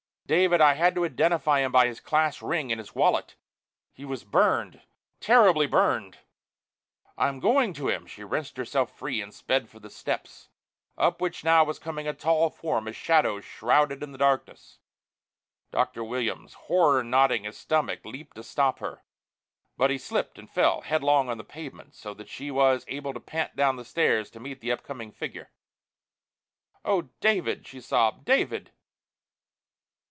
David 0.27 0.61
I 0.61 0.75
had 0.75 0.95
to 0.95 1.03
identify 1.03 1.59
him 1.59 1.73
by 1.73 1.87
his 1.87 1.99
class 1.99 2.41
ring 2.41 2.71
and 2.71 2.79
his 2.79 2.95
wallet. 2.95 3.35
He 3.91 4.05
was 4.05 4.23
burned 4.23 4.79
terribly 5.19 5.67
burned!" 5.67 6.19
"I'm 7.17 7.41
going 7.41 7.73
to 7.73 7.89
him!" 7.89 8.07
She 8.07 8.23
wrenched 8.23 8.55
herself 8.55 8.97
free 8.97 9.21
and 9.21 9.33
sped 9.33 9.67
for 9.69 9.81
the 9.81 9.89
steps, 9.89 10.47
up 10.97 11.19
which 11.19 11.43
now 11.43 11.65
was 11.65 11.79
coming 11.79 12.07
a 12.07 12.13
tall 12.13 12.49
form, 12.49 12.87
a 12.87 12.93
shadow 12.93 13.41
shrouded 13.41 14.01
in 14.01 14.13
the 14.13 14.17
darkness. 14.17 14.79
Dr. 15.69 16.01
Williams, 16.01 16.53
horror 16.53 17.03
knotting 17.03 17.43
his 17.43 17.57
stomach, 17.57 17.99
leaped 18.05 18.37
to 18.37 18.43
stop 18.43 18.79
her. 18.79 19.03
But 19.75 19.89
he 19.89 19.97
slipped 19.97 20.39
and 20.39 20.49
fell 20.49 20.79
headlong 20.79 21.27
on 21.27 21.39
the 21.39 21.43
pavement, 21.43 21.93
so 21.93 22.13
that 22.13 22.29
she 22.29 22.49
was 22.49 22.85
able 22.87 23.13
to 23.13 23.19
pant 23.19 23.57
down 23.57 23.75
the 23.75 23.83
stairs 23.83 24.29
to 24.31 24.39
meet 24.39 24.61
the 24.61 24.71
upcoming 24.71 25.11
figure. 25.11 25.51
"Oh, 26.85 27.09
David," 27.19 27.67
she 27.67 27.81
sobbed, 27.81 28.23
"David!" 28.23 28.71